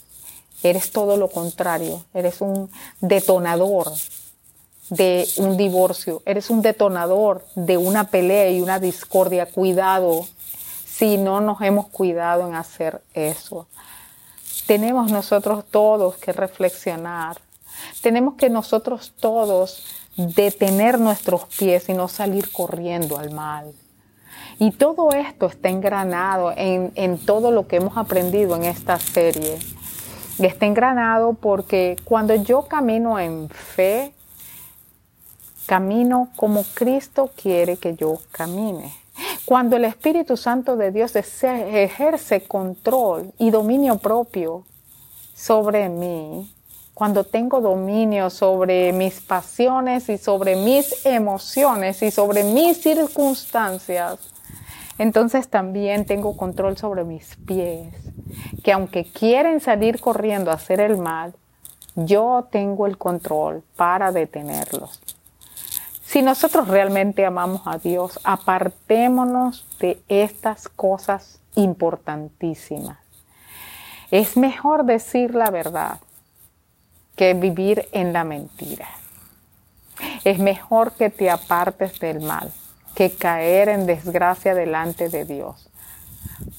eres 0.64 0.92
todo 0.92 1.16
lo 1.16 1.30
contrario, 1.30 2.04
eres 2.14 2.42
un 2.42 2.70
detonador 3.00 3.90
de 4.90 5.26
un 5.38 5.56
divorcio, 5.56 6.22
eres 6.26 6.50
un 6.50 6.62
detonador 6.62 7.46
de 7.56 7.78
una 7.78 8.10
pelea 8.10 8.52
y 8.52 8.60
una 8.60 8.82
discordia. 8.82 9.46
Cuidado 9.46 10.28
si 10.86 11.16
no 11.16 11.40
nos 11.40 11.62
hemos 11.62 11.88
cuidado 11.88 12.50
en 12.50 12.56
hacer 12.56 13.02
eso. 13.14 13.66
Tenemos 14.66 15.10
nosotros 15.10 15.64
todos 15.72 16.18
que 16.18 16.34
reflexionar 16.34 17.47
tenemos 18.02 18.36
que 18.36 18.50
nosotros 18.50 19.14
todos 19.20 19.86
detener 20.16 21.00
nuestros 21.00 21.46
pies 21.46 21.90
y 21.90 21.94
no 21.94 22.08
salir 22.08 22.52
corriendo 22.52 23.18
al 23.18 23.32
mal. 23.32 23.74
Y 24.60 24.72
todo 24.72 25.12
esto 25.12 25.46
está 25.46 25.70
engranado 25.70 26.52
en, 26.56 26.92
en 26.96 27.18
todo 27.20 27.52
lo 27.52 27.68
que 27.68 27.76
hemos 27.76 27.96
aprendido 27.98 28.56
en 28.56 28.64
esta 28.64 29.00
serie. 29.00 29.60
Está 30.40 30.66
engranado 30.66 31.34
porque 31.34 31.96
cuando 32.04 32.34
yo 32.36 32.64
camino 32.64 33.20
en 33.20 33.50
fe, 33.50 34.14
camino 35.68 36.30
como 36.36 36.64
Cristo 36.74 37.30
quiere 37.36 37.78
que 37.78 37.96
yo 37.96 38.20
camine. 38.32 38.94
Cuando 39.46 39.76
el 39.76 39.86
Espíritu 39.86 40.38
Santo 40.38 40.76
de 40.76 40.92
Dios 40.92 41.16
ejerce 41.16 42.42
control 42.48 43.34
y 43.38 43.50
dominio 43.50 43.98
propio 43.98 44.64
sobre 45.36 45.90
mí, 45.90 46.54
cuando 46.98 47.26
tengo 47.26 47.62
dominio 47.62 48.32
sobre 48.32 48.92
mis 48.92 49.22
pasiones 49.22 50.10
y 50.10 50.18
sobre 50.18 50.56
mis 50.56 51.06
emociones 51.06 52.02
y 52.02 52.10
sobre 52.10 52.44
mis 52.44 52.82
circunstancias, 52.82 54.18
entonces 54.98 55.48
también 55.48 56.06
tengo 56.08 56.36
control 56.36 56.76
sobre 56.76 57.04
mis 57.04 57.36
pies, 57.36 57.94
que 58.64 58.72
aunque 58.72 59.04
quieren 59.04 59.60
salir 59.60 60.02
corriendo 60.02 60.50
a 60.50 60.56
hacer 60.56 60.80
el 60.80 60.98
mal, 60.98 61.36
yo 61.94 62.48
tengo 62.52 62.88
el 62.88 62.98
control 62.98 63.62
para 63.76 64.12
detenerlos. 64.12 65.00
Si 66.04 66.24
nosotros 66.24 66.68
realmente 66.68 67.28
amamos 67.28 67.62
a 67.66 67.78
Dios, 67.78 68.20
apartémonos 68.24 69.68
de 69.80 70.02
estas 70.08 70.68
cosas 70.68 71.42
importantísimas. 71.54 72.98
Es 74.10 74.36
mejor 74.36 74.84
decir 74.86 75.36
la 75.36 75.52
verdad 75.52 76.00
que 77.18 77.34
vivir 77.34 77.90
en 77.92 78.14
la 78.14 78.24
mentira. 78.24 78.88
Es 80.24 80.40
mejor 80.40 80.94
que 80.94 81.10
te 81.10 81.30
apartes 81.30 82.00
del 82.00 82.22
mal 82.22 82.54
que 82.96 83.12
caer 83.12 83.70
en 83.70 83.86
desgracia 83.86 84.56
delante 84.56 85.10
de 85.10 85.26
Dios. 85.26 85.70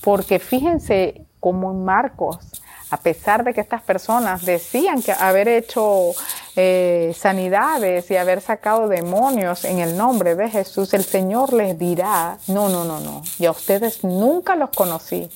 Porque 0.03 0.39
fíjense 0.39 1.27
como 1.41 1.71
en 1.73 1.85
Marcos, 1.85 2.39
a 2.91 2.97
pesar 2.97 3.45
de 3.45 3.53
que 3.53 3.61
estas 3.61 3.83
personas 3.83 4.45
decían 4.45 5.03
que 5.03 5.13
haber 5.13 5.49
hecho 5.49 6.13
eh, 6.57 7.13
sanidades 7.17 8.11
y 8.11 8.17
haber 8.17 8.41
sacado 8.41 8.89
demonios 8.89 9.65
en 9.65 9.79
el 9.79 9.97
nombre 9.97 10.35
de 10.35 10.49
Jesús, 10.49 10.95
el 10.95 11.05
Señor 11.05 11.53
les 11.53 11.79
dirá, 11.79 12.39
no, 12.47 12.69
no, 12.69 12.85
no, 12.85 13.01
no, 13.01 13.23
yo 13.39 13.51
a 13.51 13.53
ustedes 13.53 14.05
nunca 14.05 14.57
los 14.57 14.71
conocí, 14.71 15.29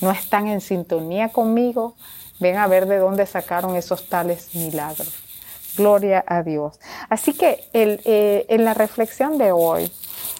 no 0.00 0.10
están 0.10 0.48
en 0.48 0.60
sintonía 0.60 1.30
conmigo, 1.30 1.96
Ven 2.38 2.56
a 2.56 2.66
ver 2.66 2.86
de 2.86 2.98
dónde 2.98 3.26
sacaron 3.26 3.76
esos 3.76 4.08
tales 4.08 4.54
milagros. 4.54 5.12
Gloria 5.76 6.24
a 6.26 6.42
Dios. 6.42 6.78
Así 7.08 7.32
que 7.32 7.68
eh, 7.72 8.46
en 8.48 8.64
la 8.64 8.74
reflexión 8.74 9.38
de 9.38 9.52
hoy, 9.52 9.90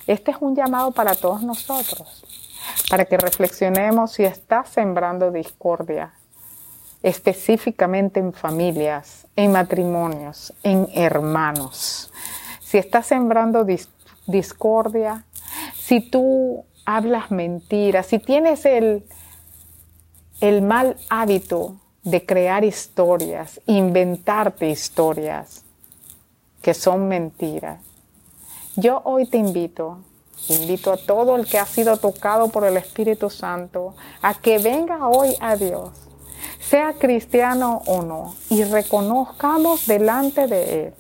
este 0.07 0.31
es 0.31 0.37
un 0.41 0.55
llamado 0.55 0.93
para 0.93 1.15
todos 1.15 1.43
nosotros, 1.43 2.25
para 2.91 3.05
que 3.05 3.17
reflexionemos 3.17 4.13
si 4.13 4.25
está 4.25 4.65
sembrando 4.65 5.31
discordia, 5.31 6.13
específicamente 7.03 8.21
en 8.21 8.33
familias, 8.33 9.27
en 9.37 9.53
matrimonios, 9.53 10.55
en 10.63 10.89
hermanos. 10.95 12.11
Si 12.61 12.79
está 12.79 13.03
sembrando 13.03 13.67
discordia, 14.27 15.25
si 15.77 16.01
tú 16.01 16.65
hablas 16.85 17.31
mentiras, 17.31 18.07
si 18.07 18.19
tienes 18.19 18.65
el, 18.65 19.07
el 20.41 20.63
mal 20.63 20.97
hábito 21.11 21.77
de 22.07 22.25
crear 22.25 22.65
historias, 22.65 23.61
inventarte 23.67 24.71
historias 24.71 25.65
que 26.63 26.73
son 26.73 27.09
mentiras. 27.09 27.81
Yo 28.77 29.03
hoy 29.05 29.27
te 29.27 29.39
invito, 29.39 29.99
invito 30.49 30.93
a 30.93 30.99
todo 30.99 31.35
el 31.35 31.47
que 31.47 31.59
ha 31.59 31.67
sido 31.67 31.97
tocado 31.97 32.49
por 32.49 32.65
el 32.65 32.77
Espíritu 32.77 33.29
Santo 33.29 33.97
a 34.23 34.35
que 34.35 34.59
venga 34.59 35.09
hoy 35.09 35.35
a 35.41 35.57
Dios, 35.57 35.91
sea 36.61 36.93
cristiano 36.93 37.83
o 37.87 38.03
no, 38.03 38.37
y 38.51 38.63
reconozcamos 38.63 39.89
delante 39.89 40.47
de 40.47 40.87
Él. 40.87 40.95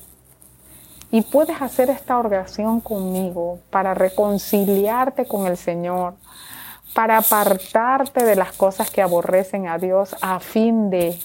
Y 1.12 1.22
puedes 1.22 1.62
hacer 1.62 1.88
esta 1.88 2.18
oración 2.18 2.80
conmigo 2.80 3.60
para 3.70 3.94
reconciliarte 3.94 5.24
con 5.24 5.46
el 5.46 5.56
Señor, 5.56 6.14
para 6.96 7.18
apartarte 7.18 8.24
de 8.24 8.36
las 8.36 8.52
cosas 8.52 8.90
que 8.90 9.02
aborrecen 9.02 9.68
a 9.68 9.76
Dios 9.76 10.16
a 10.22 10.40
fin 10.40 10.88
de 10.88 11.20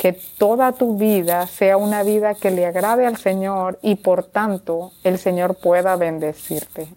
que 0.00 0.12
toda 0.12 0.72
tu 0.72 0.96
vida 0.98 1.46
sea 1.46 1.76
una 1.76 2.02
vida 2.02 2.34
que 2.34 2.50
le 2.50 2.66
agrade 2.66 3.06
al 3.06 3.16
Señor 3.16 3.78
y 3.80 3.94
por 3.94 4.24
tanto 4.24 4.90
el 5.04 5.18
Señor 5.18 5.54
pueda 5.54 5.94
bendecirte. 5.94 6.88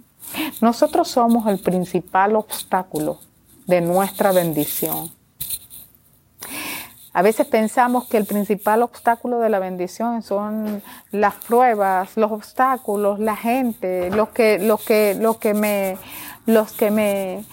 Nosotros 0.62 1.10
somos 1.10 1.46
el 1.46 1.60
principal 1.60 2.36
obstáculo 2.36 3.20
de 3.68 3.82
nuestra 3.82 4.32
bendición. 4.32 5.12
A 7.14 7.22
veces 7.22 7.46
pensamos 7.46 8.08
que 8.08 8.18
el 8.18 8.26
principal 8.26 8.82
obstáculo 8.82 9.38
de 9.38 9.50
la 9.50 9.60
bendición 9.60 10.24
son 10.24 10.82
las 11.12 11.36
pruebas, 11.36 12.18
los 12.18 12.32
obstáculos, 12.32 13.20
la 13.20 13.36
gente, 13.36 14.10
los 14.10 14.30
que, 14.30 14.58
los 14.58 14.82
que, 14.82 15.16
los 15.20 15.38
que 15.38 15.54
me, 15.54 15.98
los 16.48 16.72
que 16.72 16.90
me 16.90 17.46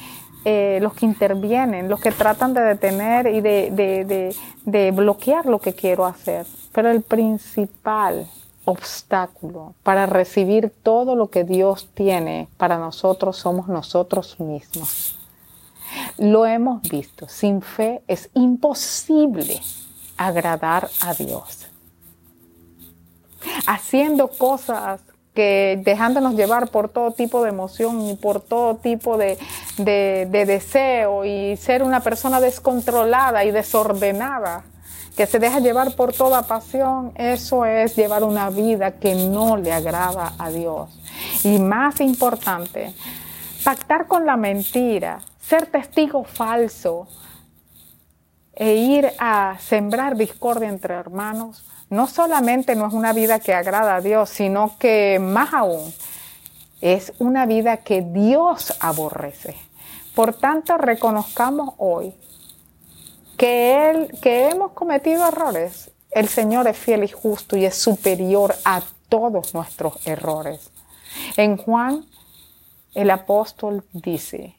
eh, 0.45 0.81
los 0.83 0.95
que 0.95 1.07
intervienen, 1.07 1.89
los 1.89 2.01
que 2.01 2.11
tratan 2.11 2.53
de 2.53 2.63
detener 2.63 3.29
y 3.29 3.41
de, 3.41 4.93
bloquear 4.93 5.47
lo 5.47 5.61
que 5.61 5.73
quiero 5.73 6.05
hacer. 6.05 6.47
Pero 6.73 6.91
el 6.91 7.03
principal 7.03 8.29
obstáculo 8.65 9.75
para 9.85 10.07
recibir 10.07 10.73
todo 10.83 11.15
lo 11.15 11.31
que 11.31 11.45
Dios 11.45 11.91
tiene 11.95 12.49
para 12.57 12.77
nosotros 12.77 13.37
somos 13.37 13.69
nosotros 13.69 14.41
mismos. 14.41 15.17
Lo 16.19 16.45
hemos 16.45 16.83
visto, 16.83 17.29
sin 17.29 17.63
fe 17.63 18.03
es 18.09 18.29
imposible 18.35 19.61
agradar 20.17 20.89
a 21.03 21.15
Dios. 21.15 21.67
Haciendo 23.67 24.29
cosas 24.29 25.03
que 25.35 25.81
dejándonos 25.83 26.35
llevar 26.35 26.69
por 26.69 26.89
todo 26.89 27.13
tipo 27.13 27.43
de 27.43 27.51
emoción 27.51 28.03
y 28.03 28.15
por 28.17 28.41
todo 28.41 28.77
tipo 28.77 29.17
de, 29.17 29.39
de, 29.79 30.27
deseo 30.47 31.25
y 31.25 31.57
ser 31.57 31.83
una 31.83 32.01
persona 32.01 32.41
descontrolada 32.41 33.45
y 33.45 33.51
desordenada, 33.51 34.65
que 35.17 35.27
se 35.27 35.39
deja 35.39 35.61
llevar 35.61 35.95
por 35.95 36.13
toda 36.13 36.43
pasión, 36.43 37.13
eso 37.17 37.65
es 37.65 37.97
llevar 37.97 38.25
una 38.25 38.51
vida 38.51 38.93
que 38.93 39.15
no 39.15 39.57
le 39.57 39.73
agrada 39.73 40.35
a 40.39 40.51
Dios. 40.51 40.91
Y 41.45 41.59
más 41.59 42.01
importante, 42.01 42.95
pactar 43.65 44.07
con 44.07 44.27
la 44.27 44.37
mentira, 44.37 45.21
ser 45.41 45.67
testigo 45.67 46.25
falso 46.25 47.09
e 48.55 48.75
ir 48.75 49.13
a 49.19 49.57
sembrar 49.59 50.17
discordia 50.17 50.69
entre 50.69 50.95
hermanos, 50.95 51.65
no 51.93 52.07
solamente 52.07 52.75
no 52.75 52.87
es 52.87 52.95
una 52.95 53.13
vida 53.13 53.39
que 53.39 53.53
agrada 53.53 53.97
a 53.97 54.01
Dios, 54.01 54.31
sino 54.31 54.79
que 54.79 55.19
más 55.21 55.53
aún 55.53 55.93
es 56.81 57.13
una 57.19 57.45
vida 57.45 57.77
que 57.77 58.01
Dios 58.01 58.73
aborrece. 58.81 59.55
Por 60.15 60.33
tanto, 60.33 60.79
reconozcamos 60.79 61.75
hoy 61.77 62.15
que, 63.37 63.91
él, 63.91 64.19
que 64.23 64.49
hemos 64.49 64.73
cometido 64.73 65.29
errores. 65.29 65.91
El 66.11 66.29
Señor 66.29 66.67
es 66.67 66.79
fiel 66.79 67.05
y 67.05 67.09
justo 67.09 67.59
y 67.59 67.67
es 67.67 67.77
superior 67.77 68.55
a 68.65 68.81
todos 69.11 69.53
nuestros 69.53 70.07
errores. 70.07 70.71
En 71.37 71.59
Juan, 71.59 72.07
el 72.95 73.11
apóstol 73.11 73.85
dice 73.93 74.57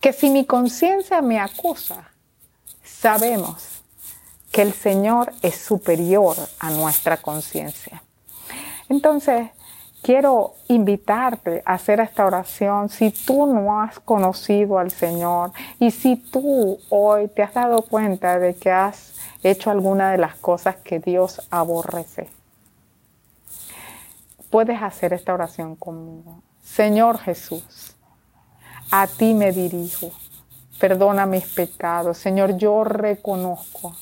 que 0.00 0.14
si 0.14 0.30
mi 0.30 0.46
conciencia 0.46 1.20
me 1.20 1.38
acusa, 1.38 2.10
sabemos 2.82 3.79
que 4.50 4.62
el 4.62 4.72
Señor 4.72 5.32
es 5.42 5.56
superior 5.56 6.36
a 6.58 6.70
nuestra 6.70 7.18
conciencia. 7.18 8.02
Entonces, 8.88 9.50
quiero 10.02 10.54
invitarte 10.68 11.62
a 11.64 11.74
hacer 11.74 12.00
esta 12.00 12.26
oración 12.26 12.88
si 12.88 13.10
tú 13.10 13.46
no 13.46 13.80
has 13.80 14.00
conocido 14.00 14.78
al 14.78 14.90
Señor 14.90 15.52
y 15.78 15.90
si 15.90 16.16
tú 16.16 16.78
hoy 16.88 17.28
te 17.28 17.42
has 17.42 17.54
dado 17.54 17.82
cuenta 17.82 18.38
de 18.38 18.54
que 18.56 18.70
has 18.70 19.14
hecho 19.42 19.70
alguna 19.70 20.10
de 20.10 20.18
las 20.18 20.34
cosas 20.36 20.76
que 20.76 20.98
Dios 20.98 21.46
aborrece. 21.50 22.28
Puedes 24.50 24.82
hacer 24.82 25.12
esta 25.12 25.32
oración 25.32 25.76
conmigo. 25.76 26.42
Señor 26.60 27.18
Jesús, 27.18 27.94
a 28.90 29.06
ti 29.06 29.34
me 29.34 29.52
dirijo. 29.52 30.10
Perdona 30.80 31.26
mis 31.26 31.46
pecados. 31.46 32.18
Señor, 32.18 32.56
yo 32.56 32.82
reconozco 32.82 33.94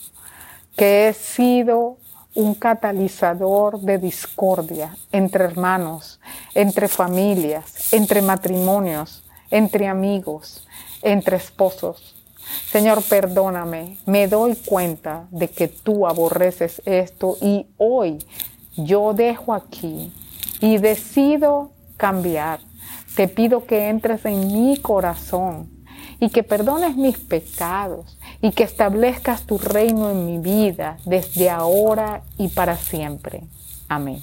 que 0.78 1.08
he 1.08 1.12
sido 1.12 1.96
un 2.36 2.54
catalizador 2.54 3.80
de 3.80 3.98
discordia 3.98 4.96
entre 5.10 5.44
hermanos, 5.44 6.20
entre 6.54 6.86
familias, 6.86 7.92
entre 7.92 8.22
matrimonios, 8.22 9.24
entre 9.50 9.88
amigos, 9.88 10.64
entre 11.02 11.36
esposos. 11.36 12.14
Señor, 12.70 13.02
perdóname, 13.02 13.98
me 14.06 14.28
doy 14.28 14.54
cuenta 14.54 15.26
de 15.32 15.48
que 15.48 15.66
tú 15.66 16.06
aborreces 16.06 16.80
esto 16.84 17.36
y 17.40 17.66
hoy 17.76 18.24
yo 18.76 19.14
dejo 19.14 19.52
aquí 19.52 20.12
y 20.60 20.78
decido 20.78 21.72
cambiar. 21.96 22.60
Te 23.16 23.26
pido 23.26 23.66
que 23.66 23.88
entres 23.88 24.24
en 24.26 24.46
mi 24.46 24.76
corazón 24.76 25.77
y 26.20 26.31
que 26.31 26.42
perdones 26.42 26.96
mis 26.96 27.18
pecados 27.18 28.18
y 28.42 28.52
que 28.52 28.64
establezcas 28.64 29.44
tu 29.46 29.59
reino 29.59 30.11
en 30.11 30.26
mi 30.26 30.38
vida 30.38 30.98
desde 31.04 31.50
ahora 31.50 32.22
y 32.38 32.48
para 32.48 32.76
siempre. 32.76 33.42
Amén. 33.88 34.22